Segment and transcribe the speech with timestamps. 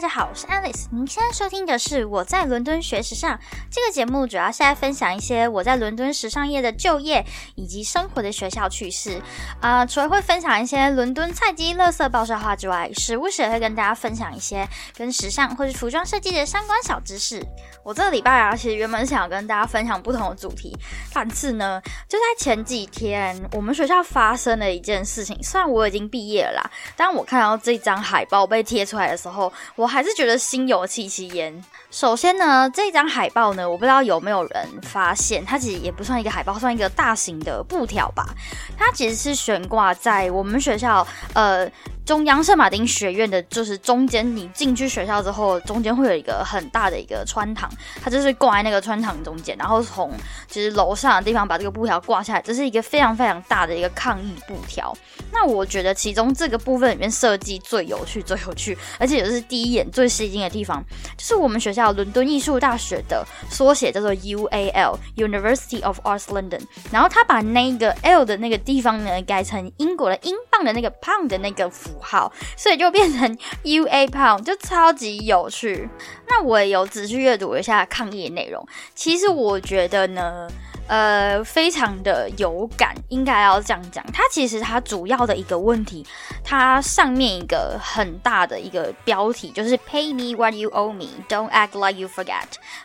[0.00, 0.86] 大家好，我是 Alice。
[0.90, 3.36] 您现在收听的是《我在伦敦学时尚》
[3.70, 7.22] 这个节目，主要是在分享一些我在伦敦时尚业的就业
[7.54, 9.20] 以及生活的学校趣事。
[9.60, 14.66] 啊，除了会分享一些伦敦菜鸡、乐色爆笑话之外，时不时也会跟大家分享一些
[14.96, 17.46] 跟时尚或是服装设计的相关小知识。
[17.84, 20.74] 我这个礼拜啊，其实原本想跟大家分享不同的主题，
[21.12, 21.78] 但是呢，
[22.08, 25.38] 就在前几天，我们学校发生了一件事情。
[25.42, 31.62] 虽然我已经毕业了啦，但我看到这张海报被贴出来的时候，我还是觉得心有戚戚焉。
[31.90, 38.34] 首先呢，这张海报呢，我不知道有没有人发现，它其实也不算一个海报，算一个大型的布条吧。
[38.78, 41.70] 它其实是悬挂在我们学校，呃。
[42.10, 47.70] 中央圣马丁学院的就是中间，你进去学校之后，中间会有一个很大的一个穿堂，
[48.02, 50.10] 它就是挂在那个穿堂中间，然后从
[50.48, 54.92] 就是楼上的地方把这个布条挂下来，这是一个非常非常大的一个抗议布条。
[55.32, 60.84] 那我觉得其中这个部分里面设计最有趣、最有趣，而且也是第一眼最吸睛的地方，
[61.16, 71.90] 就是我们学校伦敦艺术大学的缩写叫做 UAL（University of Arts London），然后他把那个 L 的那个地方呢改成英国的英的那个胖的那个符。
[72.02, 75.88] 号，所以就变成 U A 胖就超级有趣。
[76.26, 80.48] 那我也有仔细阅读一下抗议内容，其实我觉得呢。
[80.90, 84.04] 呃，非常的有感，应该要这样讲。
[84.12, 86.04] 它其实它主要的一个问题，
[86.42, 92.42] 它上面一个很大的一个标题就是 “Pay me what you owe me, don't act like you forget”。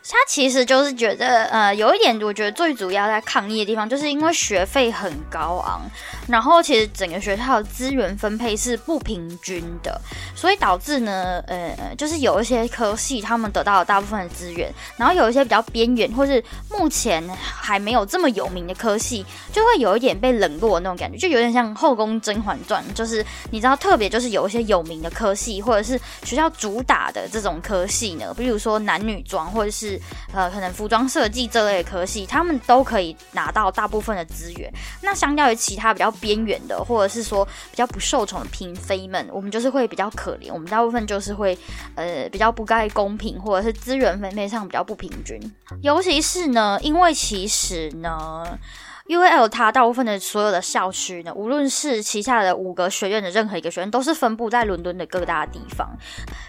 [0.08, 5.81] 它其实就是觉得，呃，有一点，我觉得最主要在抗议的地方，就是因为学费很高昂，
[6.28, 10.00] 然后其实整个学校的资源分配是不平均的，
[10.36, 18.06] 所以导致呢，呃，就是有一些科系他们得到了大部分的资源，然后有一些比较边缘或是目前还没有。
[18.06, 30.00] 这么有名的科系，就会有一点被冷落的那种感觉，就有点像《后宫甄嬛传》，就是你知道，特别就是有一些有名的科系，或者是学校主打的这种科系呢，比如说男女装，或者是
[30.32, 34.72] 呃可能服装设计这类的科系，他们都可以拿到大部分的资源。
[35.02, 41.58] 那相较于其他比较边缘的，或者是说比较不受宠的嫔妃们，我们就是会比较可怜，我们大部分就是会
[41.96, 45.40] 呃比较不该公平，或者是资源分配上比较不平均。
[45.81, 47.84] 尤其是呢，因为其实。
[47.94, 48.59] 呢。
[49.08, 55.96] UAL 它大部分的所有的校区呢，无论是旗下的五个学院的任何一个学院，都是分布在伦敦的各大地方。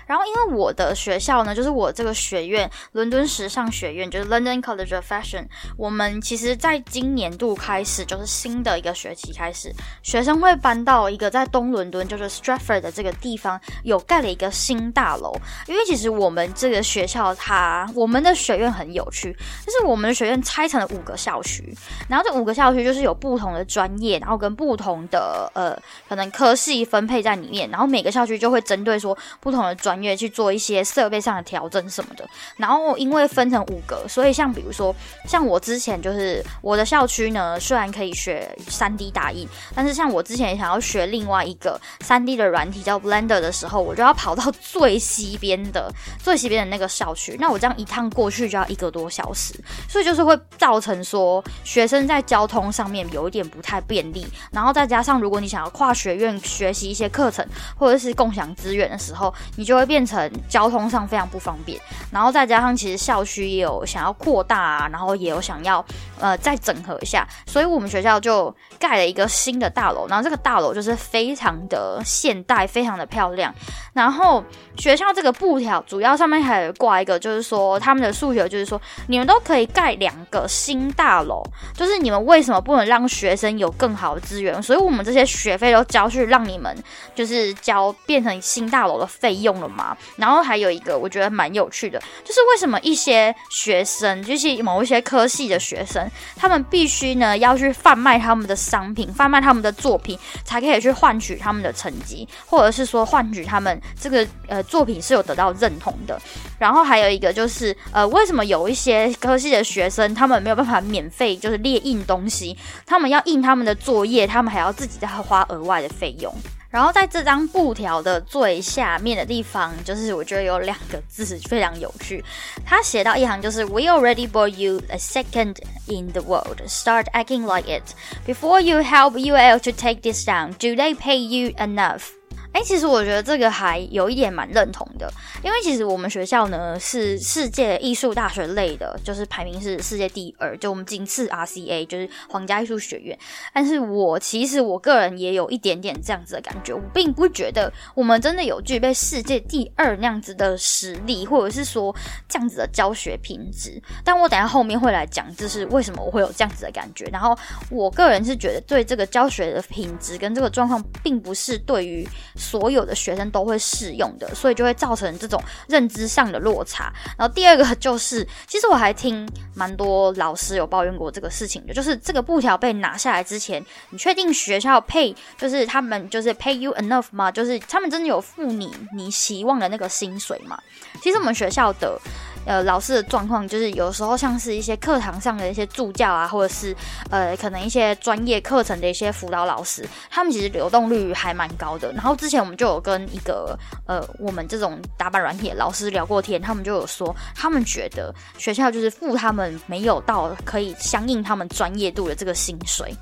[0.07, 5.45] 然后，因为我的学校呢，就是我这个学院——伦敦时尚学院，就是 London College of Fashion。
[5.77, 9.71] 我们其实在今年度开始，就是新的一个学期开始，
[10.03, 15.37] 学生会搬到一个在东伦敦，就是 Stratford 的这个地方，有盖了一个新大楼。
[15.67, 19.37] 因为其实我们这个学校，它我们的学院很有趣，
[19.67, 21.77] 就是我们的学院拆成了五个校区，
[22.09, 22.46] 然后这五。
[22.47, 25.77] 个校区就是有不同的专业，然后跟不同的呃
[26.09, 32.27] 可能科系分配在里面，然后每个校区就会针对说不同的专业去做一些设备上的调整什么的。
[32.57, 34.95] 然后因为分成五个，所以像比如说
[35.27, 45.93] 像我之前就是我的校区呢，虽然可以学三 D 打印，但是像我之前想要学另外一个三 D 的软体叫 Blender 的时候，我就要跑到最西边的
[46.23, 49.53] 最西边的那个校区，那我这样一趟过去就要一个多小时，
[49.89, 52.36] 所以就是会造成说学生在教。
[52.37, 57.43] 交通上面有一点不太便利，然后再加上如果你想要跨学院学习一些课程
[57.79, 61.81] 或者是共享资源的时候，你就会变成交通上非常不方便。
[62.11, 65.83] 然后再加上其实校区也有想要扩大啊，然后也有想要
[66.21, 70.07] 呃再整合一下，所以我们学校就盖了一个新的大楼。
[70.07, 73.51] 然后这个大楼就是非常的现代，非常的漂亮。
[73.97, 74.45] 然后
[74.77, 81.43] 学校这个布条主要上面还有挂一个，就是说他们的诉求就是说你们都可以盖两个新大楼，
[81.75, 82.27] 就是你们。
[82.27, 84.61] 为什么不能让学生有更好的资源？
[84.61, 86.77] 所以我们这些学费都交去，让你们
[87.15, 89.97] 就是交变成新大楼的费用了吗？
[90.17, 106.21] 然后还有一个我觉得蛮有趣的，就是为什么一些学生，就是某一些科系的学生，他们必须呢要去贩卖他们的商品，贩卖他们的作品，才可以去换取他们的成绩，或者是说换取他们这个呃作品是有得到认同的。
[106.59, 112.27] 然后还有一个就是呃，为什么有一些科系的学生，他们没有办法免费就是列印东？
[112.27, 116.35] 西，他们要印他们的作业，他们还要自己再花额外的费用。
[116.71, 122.23] 然后在这张布条的最下面的地方，就是我觉得有两个字非常有趣，
[122.65, 125.57] 他写到一行就是 We already bought you a second
[125.87, 126.59] in the world.
[126.67, 127.95] Start acting like it
[128.27, 130.55] before you help UL to take this down.
[130.59, 132.16] Do they pay you enough?
[132.57, 135.13] 哎，其实我觉得这个还有一点蛮认同的，
[135.45, 143.19] 因为其实我们学校呢是世界艺术大学类的，就是排名是世界第二，就我们仅次 RCA，就是皇家艺术学院。
[143.53, 151.95] 但是我其实我个人也有一点点这样子的感觉，我并不觉得我们真的有具备世界第二那样子的实力，或者是说
[152.27, 153.79] 这样子的教学品质。
[154.03, 157.05] 但我等下后面会来讲，就是为什么我会有这样子的感觉。
[157.13, 157.37] 然后
[157.69, 162.09] 我个人是觉得，对这个教学的品质跟这个状况，并不是对于。
[162.47, 166.93] 所有的学生都会适用的，所以就会造成这种认知上的落差。
[167.19, 177.31] 然后第二个就是，其实我还听蛮多老师有抱怨过这个事情的，就是这个布条被拿下来之前，你确定学校 pay 就是他们就是 pay you enough 吗？
[177.33, 180.59] 就是他们真的有付你你希望的那个薪水吗？
[181.03, 182.01] 其实我们学校的。
[182.47, 186.75] 呃，老师的状况就是有时候像是一些课堂上的一些助教啊，或者是
[187.11, 191.93] 呃，可能一些专业课程的一些辅导老师，他们其实流动率还蛮高的。
[191.93, 202.95] 然后之前我们就有跟一个呃，我们这种打板软体老师聊过天，他们就有说，他们觉得学校就是付他们没有到可以相应他们专业度的这个薪水。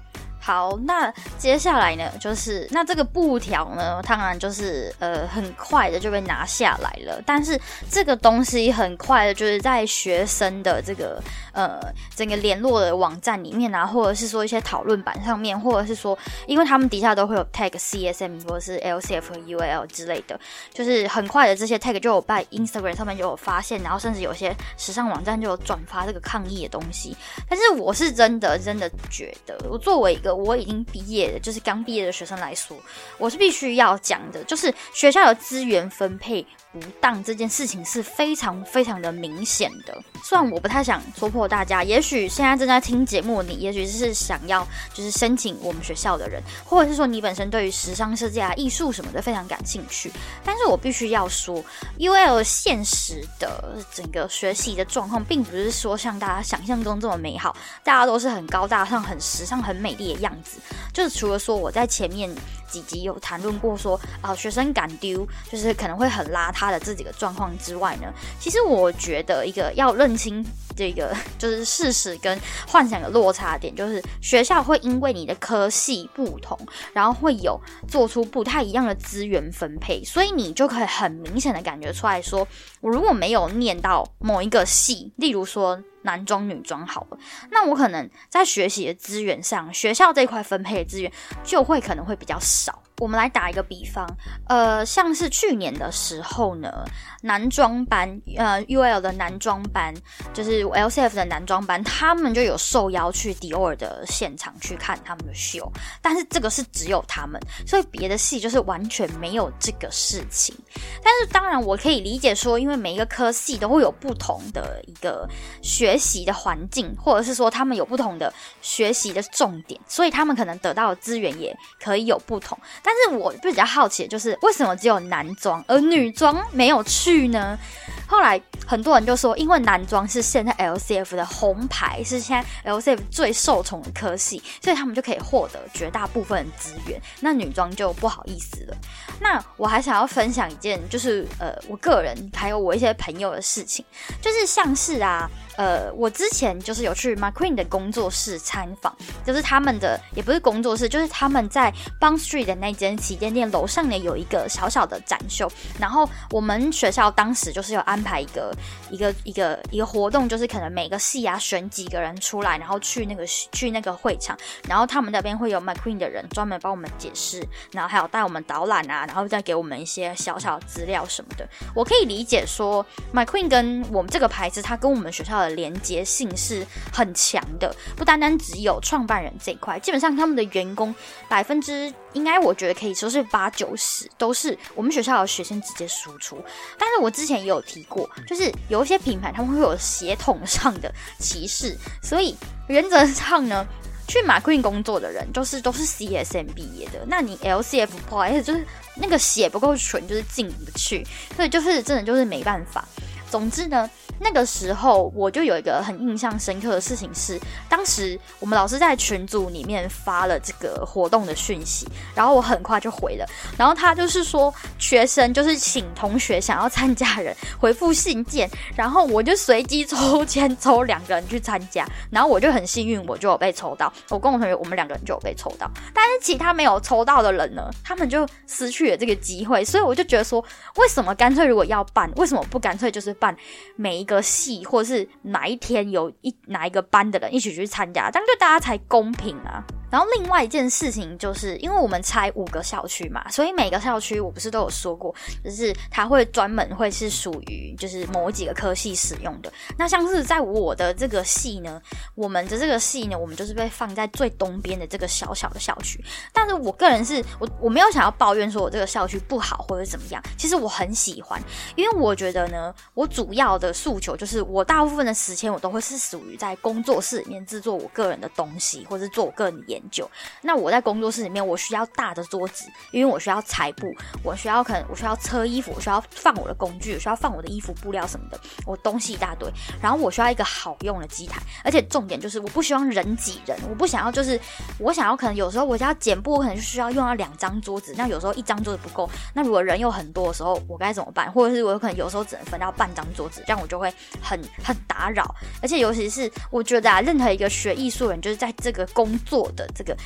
[0.44, 7.18] 好，那接下来呢，就是那这个布条呢，当然就是呃很快的就被拿下来了。
[7.24, 7.58] 但是
[7.90, 11.18] 这个东西很快的，就是在学生的这个
[11.54, 11.80] 呃
[12.14, 20.38] 整个联络的网站里面啊，或者是说一些讨论板上面，或者是说，因为他们底下都会有 tag CSM 或者是 LCF 和 UL 之类的，
[20.74, 27.16] 就是很快的这些 tag 就有在 Instagram 上面就有发现，然后甚至有些时尚网站就有转发这个抗议的东西。
[27.48, 32.76] 但是我是真的真的觉得，我作为一个我已经毕业的，就是刚毕业的学生来说，
[33.18, 36.44] 我是必须要讲的，就是学校的资源分配。
[36.74, 39.96] 不当这件事情是非常非常的明显的。
[40.24, 50.10] 虽然我不太想戳破大家，也许现在正在听节目，你也许是想要就是申请我们学校的人，或者是说你本身对于时尚设计啊、艺术什么的非常感兴趣。
[50.44, 51.64] 但是我必须要说
[51.98, 60.58] ，UL 现实的整个学习的状况，并不是说像大家想象中这么美好，大家都是很高大上、很时尚、很美丽的样子。
[60.92, 62.34] 就是除了说我在前面。
[62.74, 70.44] 几集有谈论过说啊，学生敢丢，就是可能会很邋遢的这几个状况之外呢，其实我觉得一个要认清
[70.76, 76.58] 这个就是事实跟幻想的落差点， 就是学校会因为你的科系不同，
[76.92, 82.46] 然后会有做出不太一样的资源分配，所以你就可以很明显的感觉出来说，
[82.80, 85.82] 我如果没有念到某一个系，例如说。
[86.06, 87.18] 男装、女装好了，
[87.50, 91.10] 那我可能在学习的资源上，学校这块分配的资源
[91.42, 92.78] 就会可能会比较少。
[92.98, 94.06] 我们来打一个比方，
[94.48, 96.84] 呃，像是去年的时候呢，
[97.22, 99.92] 男装班，呃，UL 的男装班，
[100.32, 105.70] 就是 LCF 的男装班，他们就有受邀去迪奥的现场去看他们的秀，
[106.00, 110.54] 但是这个是只有他们，所以别的系就是完全没有这个事情。
[111.02, 115.28] 但是当然，我可以理解说，因为每一个科系都会有不同的一个
[115.62, 118.32] 学习的环境，或者是说他们有不同的
[118.62, 122.56] 学习的重点，所以他们可能得到的资源也可以有不同。
[122.84, 127.58] 但是我比较好奇的就是，为什么只有男装而女装没有去呢？
[128.06, 137.00] 后来很多人就说，因为男装是现在 LCF 的红牌，是现在 LCF 最受宠的科系，所以他们就可以获得绝大部分的资源。
[137.20, 138.76] 那女装就不好意思了。
[139.18, 143.82] 那我还想要分享一件，就是呃，我个人还有我一些朋友的事情，
[144.20, 145.28] 就是像是啊。
[145.56, 155.50] 呃，我之前就是有去 McQueen 的工作室参访，就是他们的也不是工作室，就是他们在 Bond Street 的那间旗舰店楼上呢有一个小小的展秀。
[155.78, 158.52] 然后我们学校当时就是有安排一个
[158.90, 164.36] 一个一个一个活动，就是可能每个系啊选几个人出来，然后去那个去那个会场，
[164.68, 167.40] 然后他们那边会有 McQueen 的人专门帮我们解释，
[167.70, 171.48] 然后还有带我们导览啊，然后再给我们一些小小资料什么的。
[171.74, 175.43] 我可以理解说 McQueen 跟我们这个牌子，它跟我们学校的。
[175.50, 180.94] 连接性是很强的，不单单只有创办人这一块，基本上他们的员工
[181.28, 186.38] 百分之应该我觉得可以说是八九十都是我们学校的学生直接输出。
[186.78, 192.36] 但是我之前也有提过，就是有一些品牌他们会有协同上的歧视，所以
[192.68, 193.66] 原则上呢，
[194.06, 198.64] 去马 queen 工作的人就是都是 CSM 毕业的，那你 LCF 不好意思，就是
[198.96, 202.86] 那个血不够纯，就是进不去，所以就是真的就是没办法。
[203.30, 213.26] 总之呢，那个时候我就有一个很印象深刻的事情是，当时我们老师在群组里面发了这个活动的讯息，然后我很快就回了，
[213.58, 230.42] 然后他就是说学生就是请同学想要参加人回复信件，然后我就随机抽签抽两个人去参加，然后我就很幸运，我就有被抽到，我跟我同学我们两个人就有被抽到，但是其他没有抽到的人呢，他们就失去了这个机会，所以我就觉得说，
[230.76, 233.36] 为什么干脆如果要办，为什么不干脆就是办？
[233.76, 239.64] 每一个系或者是哪一天有一哪一个班的人一起去参加，这样对大家才公平啊。
[239.94, 249.52] 然后另外一件事情就是，因为我们拆五个校区嘛，所以每个校区我不是都有说过，就是它会专门会是属于就是某几个科系使用的。
[249.78, 251.80] 那像是在我的这个系呢，
[252.16, 256.04] 我们的这个系呢，我们就是被放在最东边的这个小小的校区。
[256.32, 261.40] 但是我个人是我我没有想要抱怨说我这个校区不好或者怎么样，其实我很喜欢，
[261.76, 269.80] 因为我觉得呢，我主要的诉求就是我大部分的时间我都会是属于在工作室里面制作我个人的东西，或者做我个人的研。
[269.90, 270.10] 久，
[270.42, 273.86] 那我在工作室里面，我需要大的桌子，因为我需要裁布，
[274.22, 279.50] 我需要可能我需要车衣服，我需要放我的工具，我需要放我的衣服布料什么的，我东西一大堆。
[279.82, 284.40] 然后我需要一个好用的机台，而且重点就是我不希望人挤人，我不想要就是
[284.78, 291.30] 我想要可能有时候我要剪布，我可能就需要用到两张桌子，那有时候一张桌子不够，那如果人又很多的时候，我该怎么办？
[291.32, 295.34] 或者是我有可能有时候只能分到半张桌子，这样我就会很很打扰。
[295.60, 299.68] 而且尤其是我觉得啊，任何一个学艺术人，就是在这个工作的。
[299.74, 299.96] 这个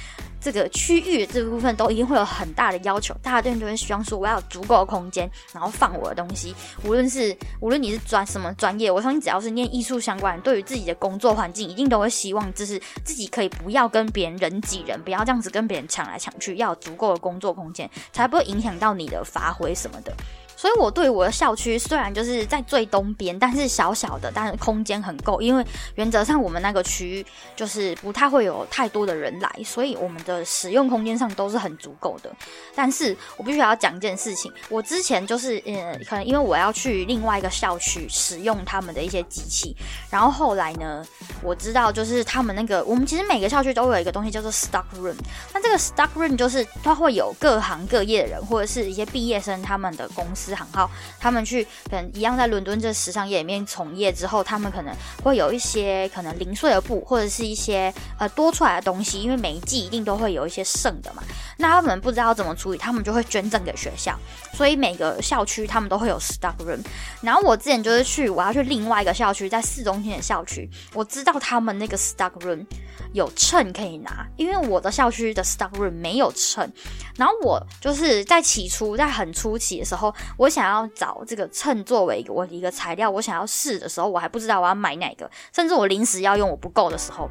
[0.40, 6.54] 这个区域这部分都一定会有很大的要求，大家都会希望说我要有足够的空间，然后放我的东西。
[6.84, 20.12] 无论是无论你是专什么专业，我相信只要是念艺术相关，对于自己的工作环境，一定都会希望就是自己可以不要跟别人人挤人，不要这样子跟别人抢来抢去，要有足够的工作空间，才不会影响到你的发挥什么的。
[20.58, 25.40] 所以，我对我的校区虽然就是在最东边，但是小小的，但是空间很够。
[25.40, 27.24] 因为原则上我们那个区
[27.54, 32.30] 就是不太会有太多的人来，所以我们的使用空间上都是很足够的。
[32.74, 39.76] 但是我必须要讲一件事情，我之前就是呃，可能因为我要去另外一个校区使用他们的一些机器，
[40.10, 41.06] 然后后来呢，
[41.40, 45.14] 我知道就是他们那个，我们其实每个校区都有一个东西叫做 stock room。
[45.54, 50.47] 那这个 stock room 就是它会有各行各业的人或者是一些毕业生他们的公司。
[50.54, 61.22] 行号，他们去可能一样在伦敦这时尚业里面从业之后，他们可能会有一些可能零碎的布，或者是一些呃多出来的东西，因为每一季一定都会有一些剩的嘛。
[61.56, 64.18] 那他们不知道怎么处理，他们就会捐赠给学校。
[64.54, 66.80] 所以每个校区他们都会有 stock room。
[67.20, 72.64] 然后我之前就是去，我要去另外一个校区，在市中心的校区，我知道他们那个 stock room
[73.12, 76.70] 有秤可以拿，因为我的校区的 stock room 没有秤。
[77.16, 80.14] 然后我就是在起初在很初期的时候。
[80.36, 87.28] 我想要找这个秤作为我一个材料，我想要试的时候，我还不知道我要买哪个，甚至我临时要用我不够的时候。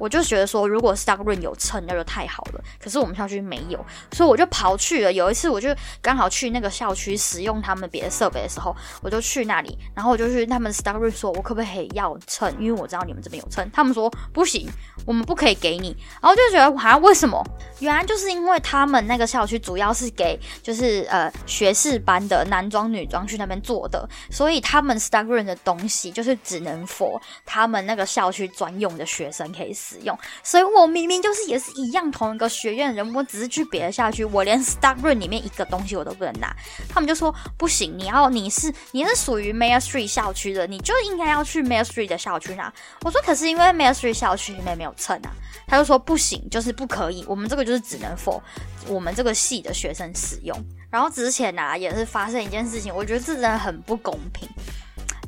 [0.00, 2.64] 我就觉得说，如果 Stock Room 有秤，那就太好了。
[2.82, 5.12] 可是我们校区没有，所以我就跑去了。
[5.12, 5.68] 有一次，我就
[6.00, 12.50] 刚好去那个校区使用他们别的设备的时候，我就去那里，然后我就去他们 Stock Room 说，我可不可以要秤？
[12.58, 13.70] 因为我知道你们这边有秤。
[13.70, 14.66] 他们说不行，
[15.04, 15.94] 我们不可以给你。
[16.22, 17.44] 然后就觉得，好像为什么？
[17.80, 36.54] 原来就是因为他们那个校区主要是给就是呃学士班的男装女装去那边做的，所以他们 Stock Room 的东西就是只能 for 他们那个校区专用的学生可以使使用，所以我明明就是也是一样同一个学院的人，我只是去别的校区，我连 Stock Room 里面一个东西我都不能拿。
[36.88, 42.72] 他们就说不行，你要你是你是属于 m a i r Street 校区的，你就应该要去 m a i r Street 的校区拿。
[43.02, 45.30] 我说可是因为 m a i r Street 校区里面没有秤啊。
[45.66, 48.40] 他就说不行，就是不可以，我们这个就是只能 for
[48.88, 50.56] 我们这个系的学生使用。
[50.90, 54.48] 然后之前啊，也是发生一件事情，我觉得这真的很不公平。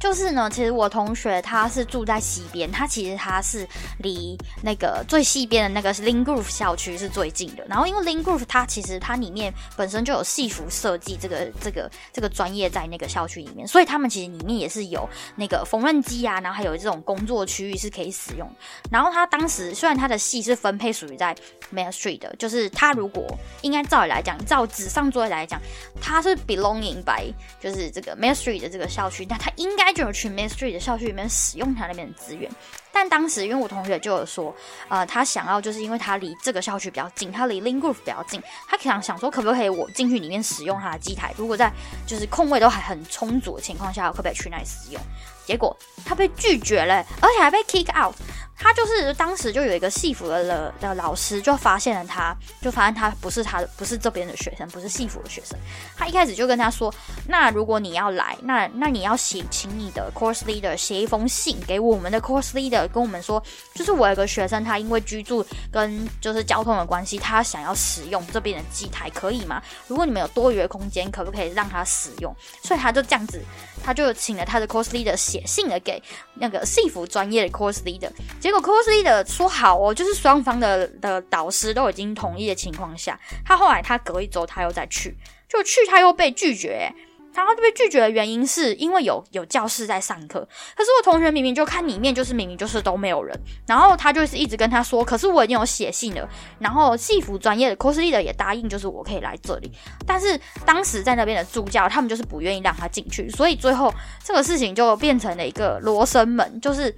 [0.03, 3.65] 就是呢，其实我同学他是住在西边，他其实他是
[3.99, 7.65] 离那个最西边的那个 Lin Grove 校区是最近的。
[7.69, 18.51] 然后因为 Lin Grove 它其实它里面本身就有戏服设计这个这个这个专业在那个校区里面，所以他们其实里面也是有那个缝纫机啊，然后还有这种工作区域是可以使用。
[18.91, 21.33] 然后他当时虽然他的戏是分配属于在
[21.73, 23.25] Main Street 的，就是他如果
[23.61, 25.61] 应该照理来讲，照纸上作业来讲，
[26.01, 29.92] 他是 belonging by 就是这个 Main Street 的这个校区，那他应该。
[29.93, 32.51] 就有去 Main Street 的校区里面使用他那边的资源，
[32.93, 34.55] 但当时因为我同学就有说，
[34.89, 41.73] 呃，他想要就是因为他离这个校区比较近，他离 Lingroup 比较近，他想想说可不可以我进去里面使用他的机台，如果在
[42.07, 45.01] 就是空位都还很充足的情况下，可不可以去那里使用？
[45.45, 48.15] 结果他被拒绝了，而且还被 kick out。
[48.63, 55.59] 他就是当时就有一个戏服的了的老师就发现了他，就发现他不是他的，不是这边的学生，不是戏服的学生。
[55.97, 56.95] 他一开始就跟他说
[57.27, 63.43] ：“那如果你要来，那那你要写，请你的 course leader 写一封信给我们的 course leader，跟我们说，
[63.75, 69.61] 就是我有个学生，他因为居住跟就是交通的关系，他想要使用这边的机台，可以吗？
[69.89, 72.33] 如果你们有多余的空间，可不可以让他使用？
[72.63, 73.43] 所以他就这样子，
[73.83, 76.01] 他就请了他的 course leader 写信了给
[76.35, 85.17] 那个戏服专业的 course leader，结果 course leader 说好哦，就是双方的的导师都已经同意的情况下，他后来他隔一周他又再去，
[85.49, 86.93] 就去他又被拒绝。
[87.35, 93.35] 然后就被拒绝的原因是因为有有教室在上课，可是我同学明明就看里面就是明明就是都没有人，
[93.67, 96.29] 然后他就是一直跟他说，可是我已经有写信了，
[96.59, 99.73] 然后戏服专业的 cosy 的也答应就是我可以来这里，
[100.07, 103.91] 但是当时在那边的助教他们就是不愿意让他进去，所以最后
[104.23, 106.95] 这个事情就变成了一个罗生门，就是。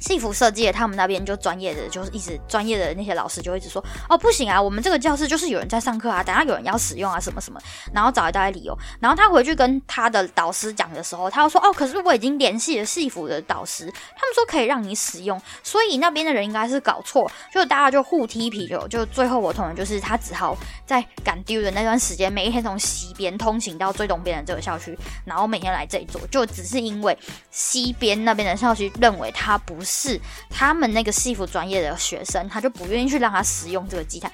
[0.00, 7.60] 戏服设计的，他们那边就专业的，就是一直专业的那些老师就一直说，哦不行啊，我们这个教室就是有人在上课啊，等下有人要使用啊，什么什么，
[7.92, 8.76] 然后找一大堆理由。
[8.98, 27.16] 然后他回去跟他的导师讲的时候，他又说，哦，可是我已经联系了戏服的导师，他们说可以让你使用，所以那边的人应该是搞错，就大家就互踢皮球，就最后我同学就是他只好在赶丢的那段时间，每一天从西边通行到最东边的这个校区，然后每天来这一座，就只是因为
[27.50, 29.89] 西边那边的校区认为他不是。
[29.90, 30.18] 是
[30.48, 34.30] 他们那个戏服专业的学生，他就不愿意去让他使用这个机台。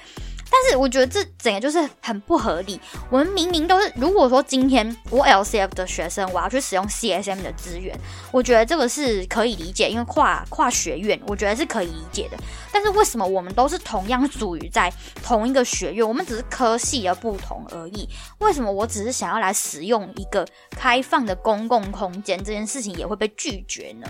[0.49, 2.81] 但是我觉得这整个就是很不合理。
[3.11, 7.99] 我们明明都是，如果说今天我 LCF 的学生，我要去使用 CSM 的资源，
[8.31, 12.39] 我觉得这个是可以理解，因为跨跨学院，我觉得是可以理解的。
[12.73, 18.09] 但是为什么我们都是同样属于在同一个学院，我们只是科系的不同而已？
[18.39, 24.07] 为什么我只是想要来使用一个开放的公共空间，这件事情也会被拒绝呢？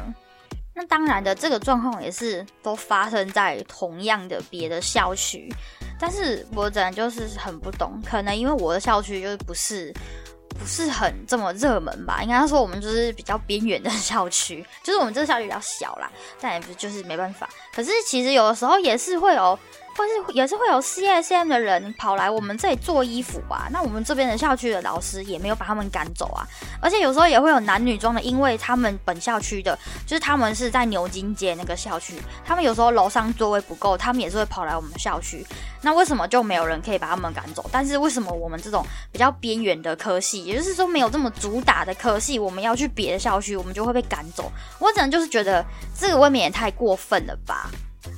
[0.78, 5.50] 那当然的，这个状况也是都发生在同样的别的校区，
[5.98, 9.90] 但是我真的就是很不懂，可能因为我的校区就是不是
[10.50, 17.48] 不是很这么热门吧，应该说我们就是比较边缘的 校区，就是我们这个校区比较小啦，但也不就是没办法。
[17.74, 19.58] 可是其实有的时候也是会有。
[19.96, 26.46] 或是也是会有 CSM 的人跑来我们这里做衣服吧，那我们这边的校区的老师也没有把他们赶走啊。
[26.80, 29.76] 而且有时候也会有男女装的，因为他们本校区的，
[30.06, 35.44] 就是他们是在牛津街那个校区，他们有时候楼上座位不够，他们也是会跑来我们校区。
[35.80, 37.64] 那为什么就没有人可以把他们赶走？
[37.72, 44.50] 但是为什么我们这种比较边缘的科系，也就是说没有这么主打的科系，我们要去别的校区，我们就会被赶走？
[44.78, 45.64] 我只能就是觉得
[45.98, 47.70] 这个未免也太过分了吧。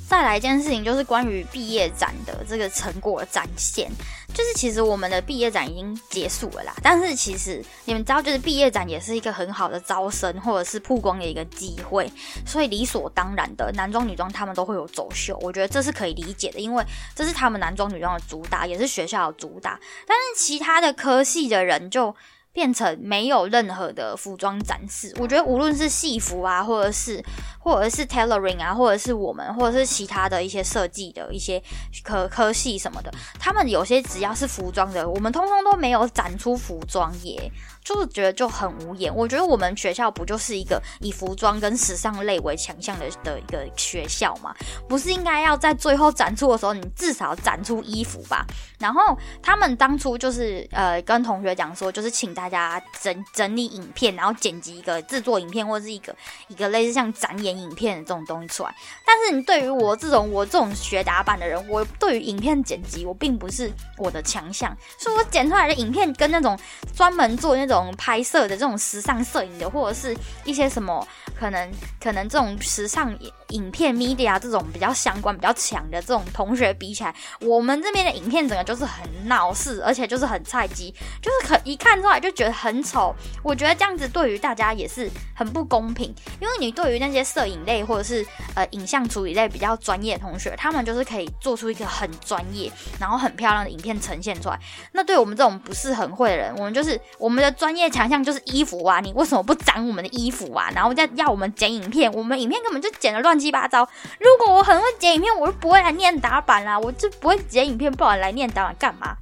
[0.08, 3.90] 再来一件事情，就是关于毕业展的这个成果展现。
[4.34, 12.10] 就是其实我们的毕业展已经结束了啦，但是其实你们知道，就是毕业展也是一个很好的招生或者是曝光的一个机会，
[12.46, 16.84] 所以理所当然的男装女装他们都会有走秀，我觉得这是可以理解的，因为
[17.14, 19.80] 这是他们男装女装的主打，也是学校的主打。
[20.06, 22.14] 但是其他的科系的人就。
[22.58, 27.24] 变成没有任何的服装展示，我觉得无论是戏服啊，或者是
[27.60, 31.62] 或者是 tailoring 啊，或者是我们，或者是其他的一些设计的一些
[32.02, 37.48] 科科系什么的，他们有些只要是服装的，我们通通都没有展出服装耶。
[37.84, 39.14] 就是觉得就很无言。
[39.14, 44.54] 我觉得我们学校不就是一个以服装跟时尚类为强项的的一个学校吗？
[44.86, 48.44] 不是应该要在最后展出的时候，你至少展出衣服吧？
[48.78, 56.14] 然后他们当初就是呃跟同学讲说，就是请大大家整整理影片，然后剪辑一个制作影片或者是一个
[56.48, 58.74] 一个类似像展演影片的这种东西出来。
[59.04, 66.58] 但是你对于我这种我这种学打板的人，我对于影片剪辑我并不是我的强项，所以我剪出来的影片跟那种
[66.94, 67.94] 专门做那种。
[67.96, 71.06] 拍摄的这种时尚摄影的，或者是一些什么
[71.38, 73.12] 可能可能这种时尚
[73.48, 83.14] 影片 media 这种比较相关比较强的这种同学比起来，我们这边的影片整个就是很闹事，而且就是很菜鸡，就是可一看出来就觉得很丑。
[83.42, 94.58] 我觉得这样子对于大家也是很不公平，因为你对于那些摄影类或者是呃影像处理类比较专业的同学，他们就是可以做出一个很专业然后很漂亮的影片呈现出来。
[94.92, 100.70] 那对我们这种不是很会的人，我们就是我们的专业强项就是衣服啊，你为什么不展我们的衣服啊？
[100.74, 103.88] 然后再要我们剪影片，我们影片根本就剪的乱七八糟。
[104.18, 109.16] 如果我很会剪影片，我就不会来念打板啦，我就不会剪影片，不好来念打板干嘛？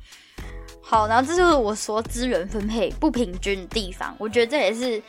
[0.82, 5.02] 好，然后这就是我说资源分配不平均的地方，我觉得这也是。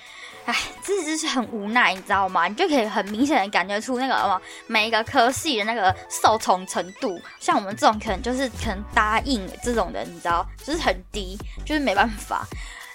[0.45, 2.47] 唉，这就是很无奈，你知道吗？
[2.47, 12.47] 你就可以很明显的感觉出那个什么每一个科系的那个受宠程度，像我们这种可能就是可能答应这种的，你知道，就是很低，就是没办法。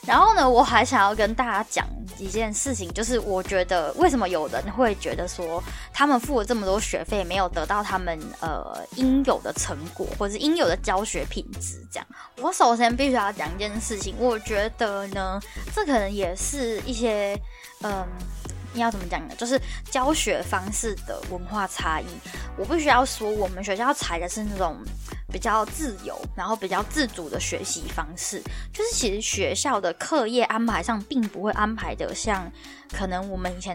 [0.06, 1.86] 然后呢，我还想要跟大家讲
[2.18, 5.62] 一件事情，就是我觉得为什么有人会觉得说
[5.92, 11.84] 他们付了这么多学费，没有得到他们呃应有的成果，或者是应有的教学品质？
[11.92, 12.06] 这样，
[12.38, 15.40] 我首先必须要讲一件事情，我觉得呢，
[15.74, 17.38] 这可能也是一些
[17.82, 18.06] 嗯。
[18.74, 19.34] 你要怎么讲呢？
[19.36, 19.60] 就是
[19.90, 22.06] 教学方式的文化差异。
[22.56, 24.78] 我必须要说，我们学校采的是那种
[25.32, 28.42] 比较自由，然后比较自主的学习方式。
[28.72, 32.50] 就是其实学校的课业安排上，并不会安排的像。
[32.92, 33.74] 可能我们以前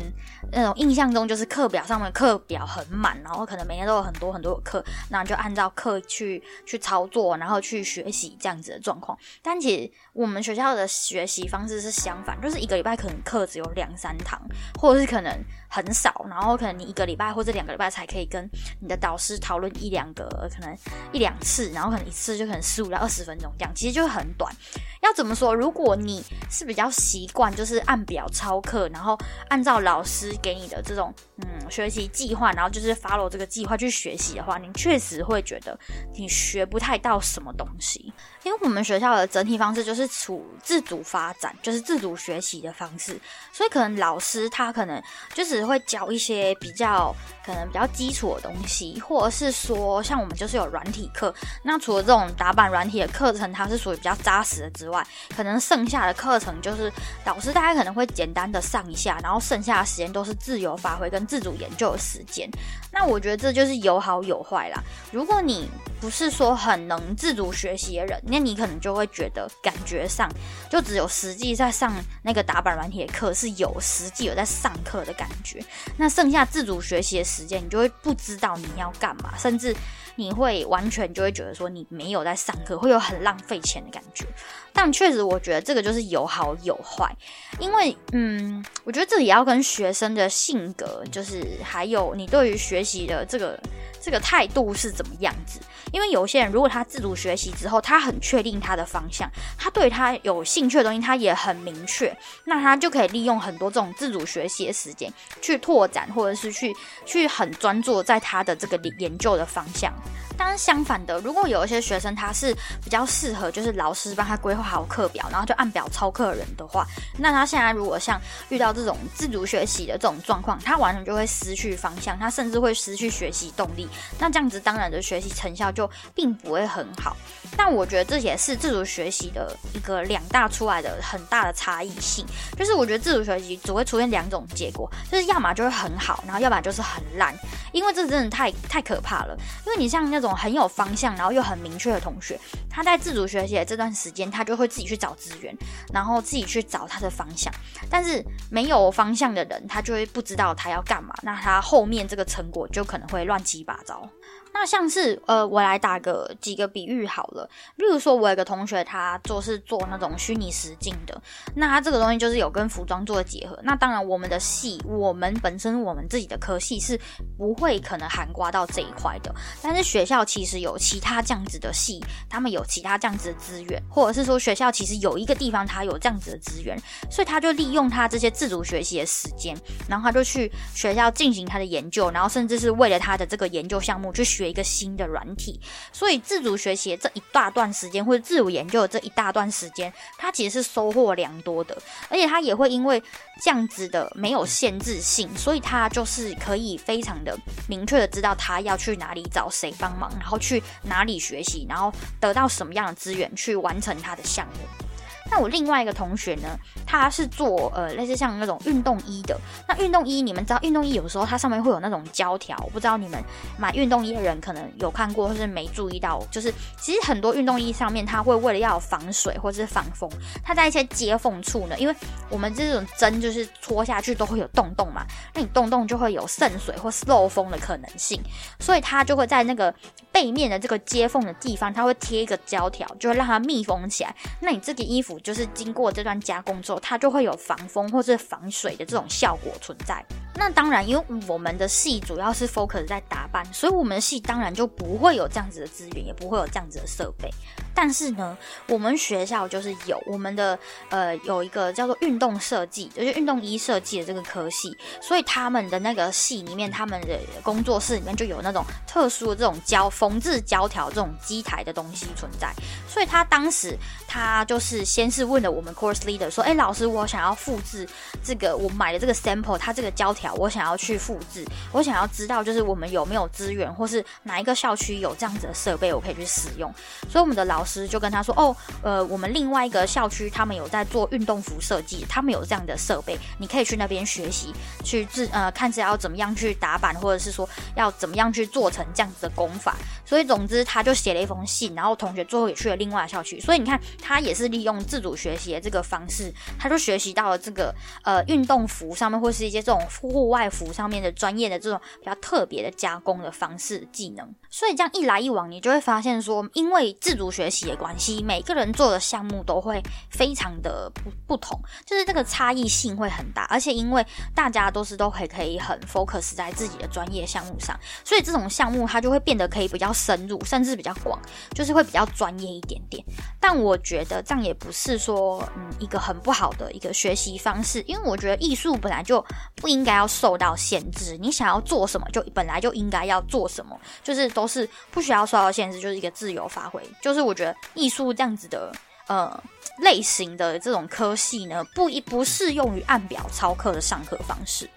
[0.52, 9.18] 那种印象中，就是课表上面课表很满，然后可能每天都有很多很多的课，那就按照课去去操作，然后去学习这样子的状况。
[9.42, 14.40] 但其实我们学校的学习方式是相反，就是一个礼拜可能课只有两三堂，
[14.80, 15.36] 或者是可能
[15.68, 18.48] 很少，然后可能你一个礼拜或者两个礼拜才可以跟
[18.80, 20.78] 你的导师讨论一两个，可能
[21.12, 24.54] 一两次，然后可能一次就可能十五到二十分钟这样，其实就很短。
[25.02, 25.56] 要怎么说？
[25.56, 35.80] 如果你是比较习惯就是按表操课，然后按照老师给你的这种嗯学习计划，然后就是 follow 这个计划去学习的话，你确实会觉得
[36.14, 38.12] 你学不太到什么东西。
[38.48, 43.20] 因为我们学校的整体方式就是处自主发展，就是自主学习的方式，
[43.52, 47.14] 所以可能老师他可能就只会教一些比较
[47.46, 55.06] 可能比较基础的东西，或者是说像我们就是有软体课，那除了这种打板软体的课程，它是属于比较扎实的之外，
[55.36, 56.90] 可能剩下的课程就是
[57.26, 62.50] 导师大家可能会简单的上一下，然后剩下的时间都是自由发挥跟自主研究的时间。
[62.94, 64.82] 那我觉得这就是有好有坏啦。
[65.12, 70.32] 如果你不是说很能自主学习的人，那你可能就会觉得感觉上
[70.70, 75.60] 就只有实际在上那个打板软体的课是有实际有在上课的感觉，
[75.98, 79.76] 那剩下自主学习的时间，你就会不知道你要干嘛，甚至
[80.16, 84.24] 你会完全就会觉得说你没有在上课，会有很浪费钱的感觉。
[84.72, 87.12] 但确实，我觉得这个就是有好有坏，
[87.60, 93.60] 因为嗯，我觉得这也要跟学生的性格，就是还有你对于学习的这个
[94.02, 95.60] 这个态度是怎么样子。
[95.94, 109.94] 因为有些人如果他自主学习之后，他很确定他的方向，他对他有兴趣的东西，他也很明确，那他就可以利用很多这种自主学习的时间去拓展，或者是去去很专注在他的这个研究的方向。
[110.38, 116.86] 当然，相反的，如果有一些学生他是比较适合，就是老师帮他规划好课表，然后就按表操课人的话，
[117.18, 123.90] 那他现在如果像遇到这种自主学习的这种状况，他完全就会失去方向，他甚至会失去学习动力。
[124.20, 127.16] 那这样子，当然的学习成效就并不会很好。
[127.56, 132.26] 但我觉得这也是自主学习的一个两大出来的很大的差异性，
[132.58, 137.34] 就是我觉得自主学习只会出现两种结果，就是要么就会很好，然后要不然就是很烂。
[137.72, 139.38] 因为这真的太太可怕了。
[139.66, 145.56] 因为你像那种很有方向，然后又很明确的同学，他在自主学习的这段时间，他就会自己去找资源，
[145.94, 147.54] 然后自己去找他的方向。
[147.90, 154.08] 但是没有方向的人，他就会不知道他要干嘛，那他后面这个成果就可能会乱七八糟。
[154.54, 157.48] 那像是呃，我来打个几个比喻好了。
[157.76, 161.22] 例如说，我有个同学，他做是做那种虚拟实境的，
[161.56, 163.60] 那他这个东西就是有跟服装做的结合。
[163.62, 167.00] 那当然，我们的系，我们本身我们自己的科系是
[167.38, 169.32] 不会可能涵盖到这一块的。
[169.62, 176.76] 但是学校其实有其他这样子的系，他们有其他这样子的资源，或者是说学校其实有一个地方它有这样子的资源，
[177.12, 179.56] 所以他就利用他这些自主学习的时间，
[179.88, 184.48] 然后他就去学校进行他的研究，然后甚至是为了他的这个研究项目去学。
[184.48, 185.60] 一个新的软体，
[185.92, 191.78] 所以自主学习这一大段时间，或者自主研究这一大段时间，它其实是收获良多的，
[192.08, 193.04] 而且它也会因为
[193.42, 204.87] 这样子的没有限制性，所以它就是可以非常的明确的知道他要去哪里找谁帮忙，然后去哪里学习，然后得到什么样的资源去完成他的项目。
[205.30, 209.40] 那我另外一个同学呢，他是做呃类似像那种运动衣的。
[209.68, 213.22] 那运动衣，你们知道运动衣有时候它上面会有那种胶条，我不知道你们
[213.58, 220.10] 买运动衣的人可能有看过或是没注意到，就是其实很多运动衣上面它会为了要防水或是防风，
[220.44, 221.96] 它在一些接缝处呢，因为
[222.30, 228.22] 我们这种针就是戳下去都会有洞洞嘛，那你洞洞就会有渗水或是漏风的可能性，
[228.60, 229.74] 所以它就会在那个
[230.12, 234.16] 背面的这个接缝的地方，它会贴一个胶条，就会让它密封起来。
[234.40, 235.17] 那你这个衣服。
[235.20, 240.04] 就是经过这段加工之后，它就会有防风或是防水的这种效果存在。
[240.36, 247.30] 那当然，因为我们的戏主要是 focus 在打扮，所以我们的戏当然就不会有这样子的资源，也不会有这样子的设备。
[247.80, 248.36] 但是呢，
[248.68, 250.58] 我们学校就是有我们的
[250.90, 262.52] 呃有一个叫做运动设计，就是运动衣设计的这个科系，所以他们的那个系里面，他们的工作室里面就有那种特殊的这种胶缝制胶条这种机台的东西存在。
[262.88, 267.88] 所以他当时他就是先是问了我们 course leader 说：“哎，老师，我想要复制
[268.24, 276.74] 这个我买的这个 sample，它这个胶条我想要去复制，我想要知道就是我们有没有资源，或是哪一个校区有这样子的设备，我可以去使用。”
[277.08, 284.54] 所以我们的老师就跟他说：“哦，呃，我们另外一个校区他们有在做运动服设计，他们有这样的设备，你可以去那边学习，
[284.84, 289.76] 去自呃看是要怎么样去打板，或者是说要怎么样去做成这样子的功法。
[290.06, 293.40] 所以总之他就写了一封信，然后同学最后也去了另外的校区。
[293.42, 304.34] 所以你看，他也是利用自主学习的这个方式，他就学习到了这个呃运动服上面或是一些这种户外服上面的专业的这种比较特别的加工的方式技能。
[304.50, 313.46] 所以这样一来一往，你就会发现说，因为自主学习的关系，每个人做的项目都会非常的不不同，就是这个差异性会很大。
[313.46, 321.20] 而且因为大家都是都可可以很 focus 在自己的专业项目上，所以这种项目它就会变得可以比较深入，甚至比较广，
[321.54, 323.04] 就是会比较专业一点点。
[323.40, 329.24] 但我觉得这样也不是说嗯一个很不好的一个学习方式，因为我觉得艺术本来就
[329.56, 336.82] 不应该要受到限制，你想要做什么就本来就应该要做什么，就是都是不需要受到限制，就是一个自由发挥。
[337.02, 338.72] 就是我觉得艺术这样子的
[339.08, 339.44] 呃
[339.80, 344.70] 类型的这种科系呢，不一不适用于按表操课的上课方式。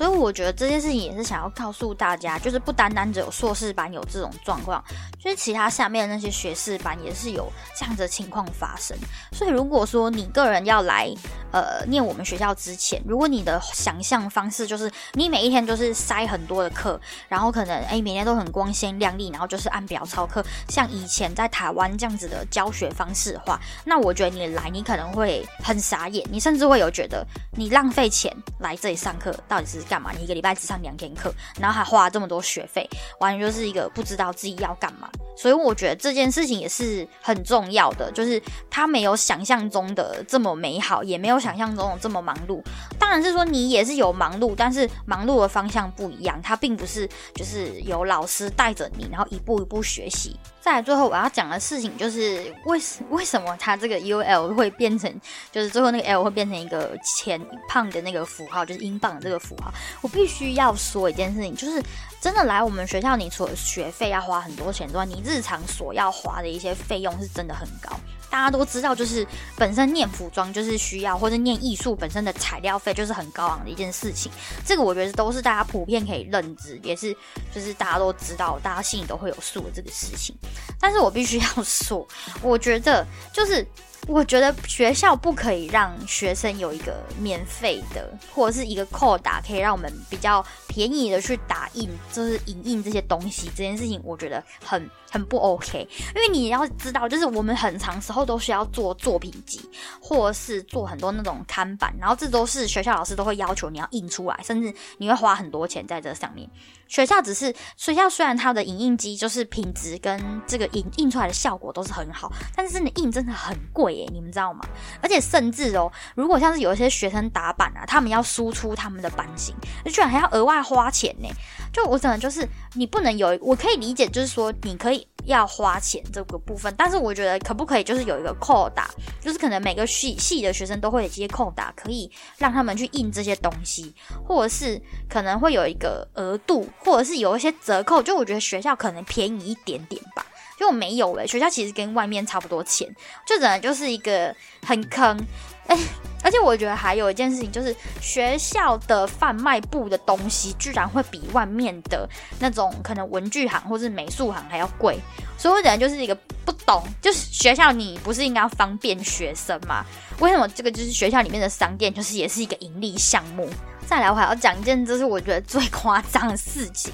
[0.00, 4.82] 所以我觉得这件事情也是想要告诉大家，就是不单单只有硕士班有这种状况，
[5.22, 8.96] 就是其他下面的那些学士班也是有这样的情况发生。
[9.30, 11.12] 所以如果说你个人要来
[11.52, 29.84] 呃念我们学校之前，如果你的想象方式就是你每一天就是塞很多的课，然后可能哎每天都很光鲜亮丽，然后就是按表操课，像以前在台湾这样子的教学方式的话，那我觉得你来你可能会很傻眼，你甚至会有觉得你浪费钱来这里上课到底是。
[29.90, 30.12] 干嘛？
[30.16, 35.10] 你一个礼拜只上两天课，然后还花了这么多学费，完全就是一个不知道自己要干嘛。
[35.36, 42.62] 所以我觉得这件事情也是很重要的，就是他没有想象中的这么美好，也没有想象中的这么忙碌。
[42.98, 46.40] 当然是说你也是有忙碌，但是忙碌的方向不一样。
[46.42, 50.38] 他并不是就是有老师带着你，然后一步一步学习。
[50.60, 55.10] 再最后我要讲的事情就是为什为什么它这个 U L 会变成，
[55.50, 59.72] 就是最后那个 L 会变成一个钱胖的那个符号，就是英镑这个符号。
[60.02, 61.82] 我必须要说一件事情，就是
[62.20, 67.98] 真的来我们学校，你除了学费要花很多钱之外，你日常所要花的一些费用是真的很高。
[68.30, 74.30] 大家都知道，就是本身念服装就是需要，或者念艺术本身的材料费就是很高昂的一件事情。
[74.64, 77.14] 这个我觉得都是大家普遍可以认知，也是
[77.52, 80.34] 就是大家都知道，大家心里都会有数的这个事情。
[80.80, 82.06] 但是我必须要说，
[82.40, 83.66] 我觉得就是。
[84.08, 93.48] 我觉得学校不可以让学生有一个免费的，或者是一个扣打，可以让我们比较便宜的去打印，就是影印这些东西。
[93.48, 99.60] 这件事情我觉得很很不 OK，因为你要知道，就是我们很长时候都需要做作品集，
[100.00, 106.48] 或是做很多那种看板，然后这都是学校老师都会要求你要印出来，甚至你会花很多钱在这上面。
[106.86, 114.60] 学校只是学校，虽然它的影印机就是品质跟这个印印出来的效果都是很好，但是真的印真的很贵耶，你们知道吗？
[115.00, 121.28] 而且甚至哦，如果像是有一些学生打板啊，他们要输出他们的版型，居然还要额外花钱呢。
[121.72, 122.44] 就我只能就是
[122.74, 124.99] 你不能有，我可以理解，就是说你可以。
[125.26, 133.94] 要花钱这个部分，但是我觉得可不可以就是有一个扣打，就是可能每个系系的学生都会有这些扣打，可以让他们去印这些东西，
[134.26, 138.02] 或者是可能会有一个额度，或者是有一些折扣。
[138.02, 140.24] 就我觉得学校可能便宜一点点吧，
[140.58, 142.88] 就没有诶，学校其实跟外面差不多钱，
[143.26, 144.34] 就可能就是一个
[144.66, 145.18] 很坑。
[145.66, 145.78] 哎，
[146.22, 154.98] 而且我觉得还有一件事情，就是学校的贩卖部的东西居然会比外面的那种可能文具行或是美术行还要贵。
[155.38, 159.84] 所有人就是一个不懂，就是学校你不是应该要方便学生吗？
[160.18, 163.48] 为什么这个就是学校里面的商店就是也是一个盈利项目？
[163.86, 166.92] 再来，我还要讲一件，这是我觉得最夸张的事情。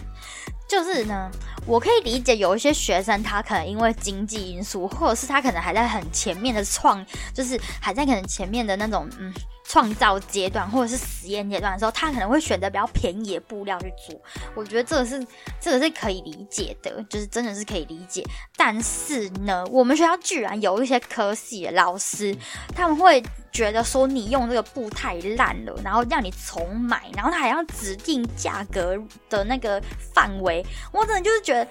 [0.68, 1.30] 就是呢，
[1.64, 9.32] 我可以理解有一些学生，他可能因为经济因素，或者是他可能还在很前面的创，就是还在可能前面的那种嗯
[9.76, 14.18] 创造阶段，或者是实验阶段的时候，他可能会选择比较便宜的布料去做。
[14.54, 15.26] 我觉得这个是
[15.60, 18.24] 这个是可以理解的，就是真的是可以理解。
[18.56, 22.34] 但是呢，我们学校居然有一些科系的老师，
[22.74, 23.22] 他们会。
[23.52, 28.94] 觉得说你用这个布太烂了，然后让你重买，然后他还要指定价格
[29.30, 30.62] 的那个范围，
[30.92, 31.66] 我真的就是觉得，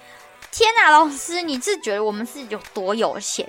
[0.51, 3.47] 天哪，老师，你是觉得我们是有多有钱？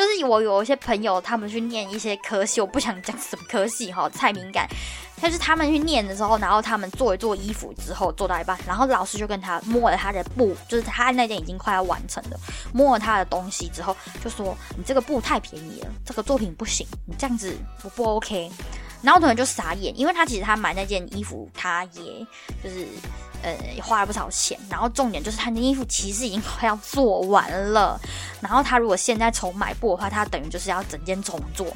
[0.00, 4.66] 就是我有一些朋友，他们去念一些科系，我不想讲什么科系哈， 太敏感。
[5.20, 12.40] 但是他们去念的时候，然后他们做一做衣服之后，做到一半，然后老师就跟他摸了他的布，就是他那件已经快要完成了，
[12.72, 18.50] 摸了他的东西之后，就说你这个布太便宜了，这个作品不行，你这样子不不 OK。
[19.02, 22.26] 然后同学就傻眼，因为他其实他买那件衣服，他也
[22.64, 22.86] 就是。
[23.42, 28.00] 呃，花了不少钱，然后重点就是他的衣服其实已经快要做完了，
[28.40, 31.66] 然后他如果现在重买布的话，他等于就是要整件重做。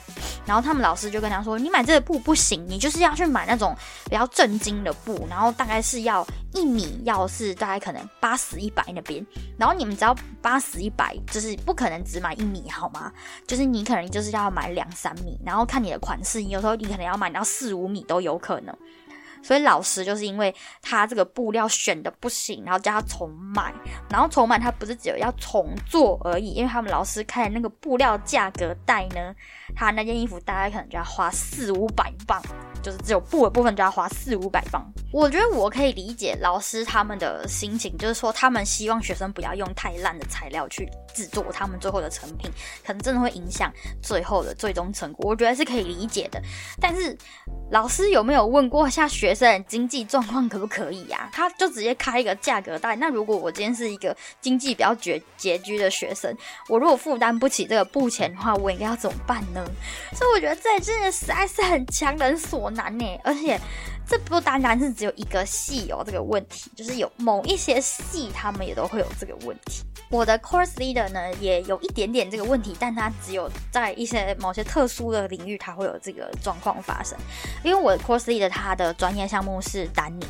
[0.47, 3.75] 然后他们老师就跟他说：“你买这个布不行，你就是要去买那种
[4.11, 9.27] 比较正经的布，然后大概是要一米，要是大概可能八十一百那边。
[9.57, 13.11] 然后你们只要八十一百，就是不可能只买一米好吗？
[13.47, 18.77] 就是你可能就是要买两三米，然后看你的款式，你有时候你可能要买到四五米都有可能。”
[19.45, 23.73] 所以老师就是因为他这个布料选的不行，然后叫他重买，
[24.09, 29.35] 然后重买他不是只有要重做而已，因为他们老师开的那个布料价格带呢，
[29.75, 32.43] 他那件衣服大概可能就要花四五百磅。
[32.83, 42.51] 就是只有布的部分就要花四五百磅，我觉得我可以理解老师他们的心情，就是说他们希望学生不要用太烂的材料去制作他们最后的成品，
[42.85, 43.73] 可能真的会影响
[44.03, 46.39] 最后的最终成果，我觉得是可以理解的。
[46.79, 47.17] 但是
[47.71, 51.31] 老师有没有问过下学生经济状况可不可以呀？
[51.33, 52.95] 他就直接开一个价格带。
[52.97, 56.37] 那如果我今天是一个经济比较拮拮据的学生，
[56.69, 59.54] 我如果负担不起这个布钱的话，我应该要怎么办呢？
[60.13, 62.71] 所以我觉得这真的实在是很强人所。
[62.75, 63.61] 难呢，而且
[64.07, 69.83] 这不单单是只有一个系有这个问题，就是有某一些系他们也都会有这个问题。
[70.11, 77.19] 我的 course leader 呢也有一点点这个问题，但他只有在一些某些特殊的领域，他会有这个状况发生。
[77.65, 80.29] 因为我的 course leader 他的专业项目是丹宁，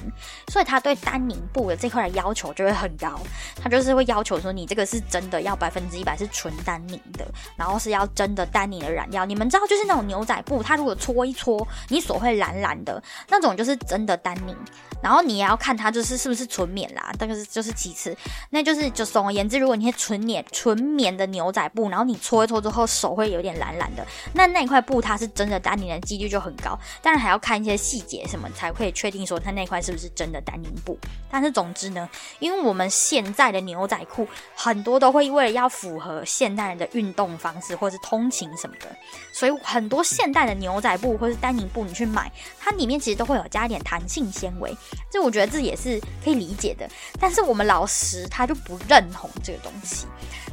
[0.48, 3.20] 所以他对丹宁布的这块的要求就会很高。
[3.60, 9.26] 他就是会要求说，你这个是真的要百分之一百是纯丹宁的，然后是要真的丹宁的染料。
[9.26, 14.57] 你们知道，就是那种牛仔布，它如果搓一搓，你手会蓝蓝的那种，就是真的单宁。
[15.04, 18.16] 然后你也要看它就是是不是纯棉啦，这个是就是其次，
[18.48, 30.98] 那就是就总而言之，如果你是纯棉纯棉的牛仔布，然后你搓一搓之后手会有点懒懒的，那那块布它是真的丹宁的几率就很高，当然还要看一些细节什么才会确定说它那块是不是真的丹宁布。
[31.30, 38.86] 但是总之呢，因为我们现在的牛仔裤很多都会为了要符合现代人的运动方式或是通勤什么的，
[39.34, 44.74] 所以很多现代的牛仔布或是丹宁布你去买，它里面其实都会有加一点弹性纤维。
[45.11, 46.88] 这我觉得这也是可以理解的，
[47.20, 50.07] 但是我们老师他就不认同这个东西，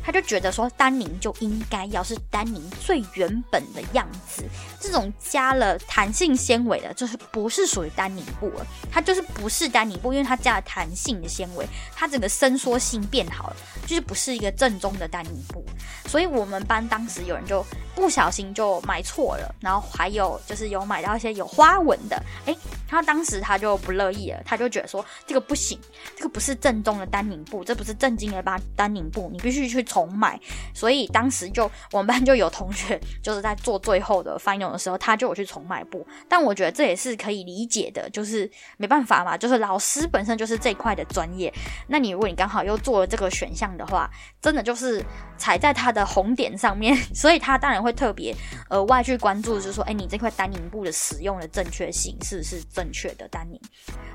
[0.04, 4.44] 他就觉得说丹宁就应该要是丹宁最原本的样子，
[4.80, 13.56] 这种加了弹性纤维的，就是不是属于丹宁布了，它就是不是丹宁布，因为它加了弹性的纤维，它整个伸缩性变好了，
[13.88, 15.66] 就是不是一个正宗的丹宁布，
[16.08, 24.42] 所以我们班当时有人就不小心就买错了，然后还有就是有买到一些有花纹的，诶，他当时他就不乐意了。
[24.46, 25.80] 他就觉得说这个不行，
[26.16, 30.40] 这个不是正宗的丹宁布，这不是正经的丹丹宁布，你必须去重买。
[30.74, 36.06] 所以当时就我们班就有同学就是在做最后的 final 的时候，他就有去重买布。
[36.28, 41.54] 但我觉得这也是可以理解的，就是没办法嘛，就是老师本身就是这块的专业。
[41.88, 44.10] 那你如果你刚好又做了这个选项的话，
[44.42, 45.04] 真的就是
[45.38, 48.36] 踩在他的红点上面， 所以他当然会特别
[48.70, 53.60] 额外去关注，就是说，哎，你这块单宁布的使用的正确性是不是正确的单宁？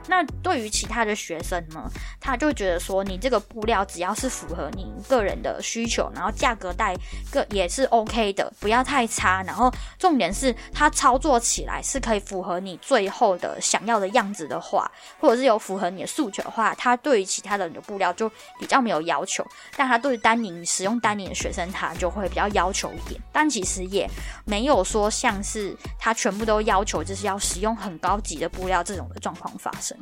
[0.08, 1.90] 那对于其他的学生呢，
[2.20, 6.96] 他就觉得说，你这个布料只要是符合你个人的需求，然后价格带
[7.30, 9.42] 个也是 OK 的，不要太差。
[9.42, 19.44] 然后重点是它操作起来是可以符合你最后的想要的样子的话，或者是有符合你的诉求的话，他对于其他的布料就比较没有要求。
[19.76, 23.20] 但他对于丹宁使用丹宁的学生，他就会比较要求一点。
[23.32, 24.08] 但其实也
[24.44, 29.95] 没有说像是他全部都要求就是要使用很高级的布料这种的状况发生。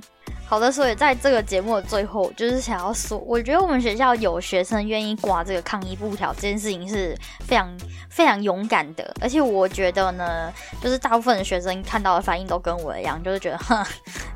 [0.46, 7.68] 好的，所以在这个节目的最后，就是想要说，我觉得我们学校有学生愿意挂这个抗议布条这件事情是非常
[8.08, 13.84] 非常勇敢的，而且我觉得呢，就是大部分的学生看到的反应都跟我一样，就是觉得，哼，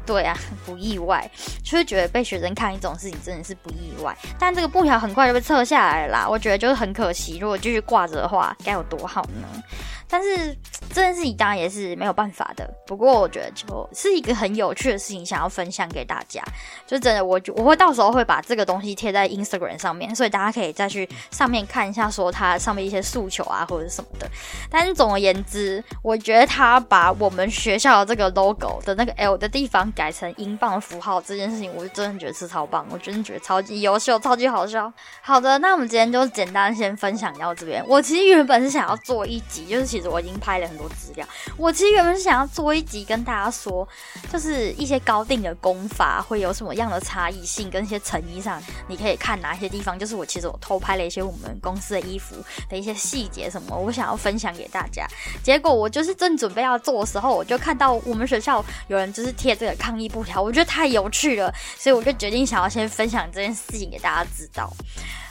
[0.09, 1.31] 对啊，不意外，
[1.63, 4.17] 就是觉得被学生抗议这种事情真的是不意外。
[4.39, 9.63] 但这个布条很快就被撤下来啦，我觉得就是很可惜，如果继续挂着的话，该有多好呢？
[10.11, 10.57] 但是
[10.89, 12.67] 这件事情当然也是没有办法的。
[12.87, 16.43] 不过我觉得就是一个很有趣的事情，想要分享给大家。
[16.87, 24.27] 就真的，我我会到时候会把这个东西贴在 Instagram 上面，所以大家可以再去上面看一下，说它上面一些诉求啊或者什么的。
[24.71, 34.93] 但是总而言之，我觉得他把我们学校的这个 logo 的那个 L 的地方改成英镑符号这件事情，我就真的觉得是超棒，我真的觉得超级优秀，超级好笑。
[35.21, 37.85] 好的，那我们今天就简单先分享到这边。
[37.89, 41.27] 我其实原本是想要做一集，就是其实我已经拍了很多资料。
[41.57, 43.87] 我其实原本是想要做一集跟大家说，
[44.33, 49.99] 就是一些高定的功法会有什么样的差异性，跟一些成衣上你可以看哪些地方。
[49.99, 52.37] 就是我其实我偷拍了一些我们公司的衣服
[52.71, 55.09] 的一些细节什么，我想要分享给大家。
[55.43, 64.71] 结果我就是正准备要做的时候，我就看到我们学校有人就是贴这个抗议布条，我觉得太有趣了，所以我就决定想要先分享这件事情给大家知道。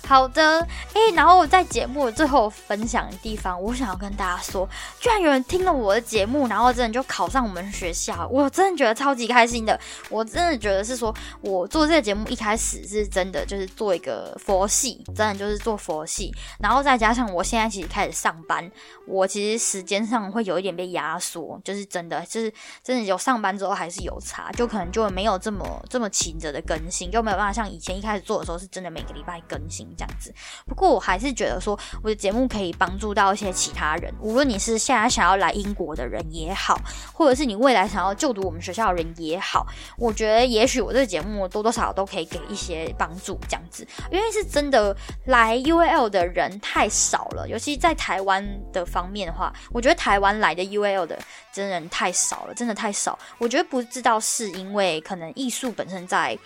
[0.08, 4.68] 好的，哎，然后在节目最后分享的地方，我想要跟大家说，
[5.02, 9.78] 居然有人听了我的节目，然后真的就考上我们学校，我真的觉得超级开心的。
[10.10, 18.72] 我真的觉得是说，我做这个节目一开始是真的就是做一个佛系，真的就是做佛系，然后再加上我现在其实开始上班，
[19.06, 22.50] 我其实时间上会有一点被压缩，就是真的，就是
[22.82, 29.86] 真的有上班之后还是有差，就可能就没有这么这么勤着的更新，就没有办法像以前一开始做的时候是真的每个礼拜更新。
[29.98, 30.34] 这样子，
[30.66, 34.14] 不过我还是觉得说，我的节目可以帮助到一些其他人。
[34.22, 36.80] 无论你是现在想要来英国的人也好，
[37.12, 39.66] 或者是你未来想要就读我们学校的人也好，
[39.98, 43.40] 我觉得也许我这个节目多多少少都可以给一些帮助。
[43.48, 44.96] 这样子，因为是真的
[45.26, 51.18] 来 U L 的人太少了，尤其在台湾的方面的话，我觉得台湾来的 U L 的
[51.52, 53.18] 真人太少了，真的太少。
[53.38, 56.38] 我觉得不知道是因为可能艺术本身在。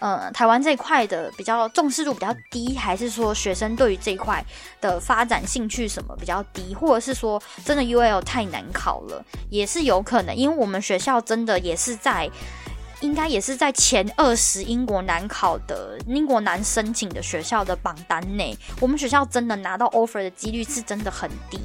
[0.00, 4.44] 呃，台湾这一块的比较重视度比较低，还是说学生对于这一块
[4.80, 12.28] 的发展兴趣什么比较低，或者是说真的 UL 太难考了，也是有可能，因为我们学校真的也是在。
[13.00, 18.56] 应该也是在前二十英国难考的英国难申请的学校的榜单内。
[18.78, 21.58] 我们学校真的拿到 offer 的几率是真的很低，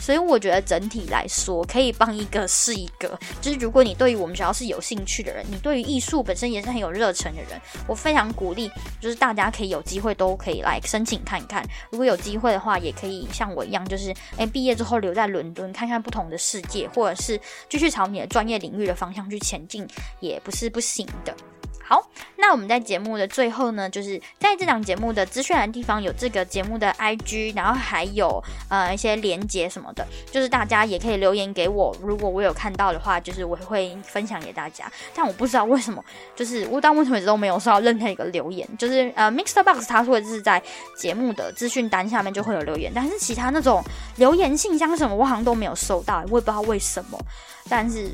[0.00, 3.18] 所以我觉得整体来说可以帮一个是一个。
[3.40, 8.70] 就是如果你对于我们学校是有兴趣的人，你对于艺术本身也是很有热忱的人，我非常鼓励，
[9.00, 11.66] 就是大家可以有机会都可以来申请看看。
[11.90, 19.84] 如果有机会的话，也可以像我一样，就是诶毕业之后留在伦敦看看不同的世界，或者是继续朝你的专业领域的方向去前进，
[20.20, 20.70] 也不是。
[20.76, 21.34] 不行的。
[21.88, 34.90] 好，那我们在节目的最后呢，就是在这档节目的资讯栏地方有这个节目的 IG，然后还有呃一些连接什么的，就是大家也可以留言给我，如果我有看到的话，就是我会分享给大家。
[35.14, 40.60] 但我不知道为什么，就是我到目前为止都没有收到任何一个留言，就是呃 Mixer Box 他说的是在
[40.96, 43.80] 节目的资讯单下面就会有留言，但是其他那种
[44.16, 47.16] 留言信箱什么，我好像都没有收到，我也不知道为什么。
[47.68, 48.10] 但是。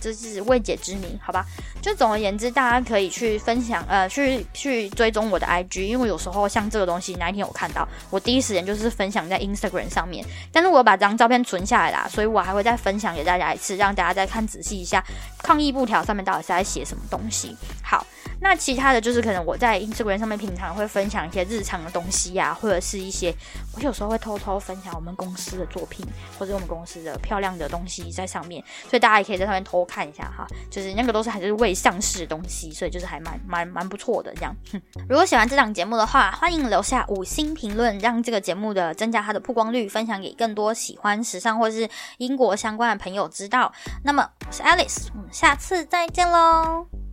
[0.00, 1.46] 这是未解之谜，好吧？
[1.80, 10.24] 就总而言之，大家可以去分享，呃，去去追踪我的 IG，因为有时候像这个东西，哪一天我看到，我第一时间就是分享在 Instagram 上面。
[10.52, 15.04] 但是我把这张照片存下来啦，所以我还会再分享给大家一次，让大家再看仔细一下
[15.38, 17.56] 抗议布条上面到底是在写什么东西。
[17.82, 18.06] 好。
[18.42, 23.32] 那其他的就是可能我在 Instagram 上面平常会分享一些日常的东西呀，或者是一些
[23.74, 26.04] 我有时候会偷偷分享我们公司的作品，
[26.38, 30.44] 或者我们公司的漂亮的东西在上面，所以大家也可以在上面偷看一下哈。
[30.68, 34.54] 就是那个都是还是未上市的东西，所以就是还蛮蛮蛮不错的这样。
[35.08, 41.88] 如果喜欢这档节目的话，欢迎留下五星评论，让这个节目的增加它的曝光率，分享给更多喜欢时尚或是
[42.18, 43.72] 英国相关的朋友知道。
[44.02, 47.11] 那么我是 Alice，我们下次再见喽。